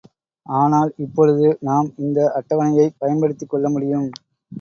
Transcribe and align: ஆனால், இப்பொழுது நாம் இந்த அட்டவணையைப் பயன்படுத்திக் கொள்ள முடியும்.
ஆனால், 0.45 0.93
இப்பொழுது 0.97 1.57
நாம் 1.59 1.93
இந்த 1.97 2.19
அட்டவணையைப் 2.35 2.97
பயன்படுத்திக் 2.97 3.49
கொள்ள 3.49 3.69
முடியும். 3.69 4.09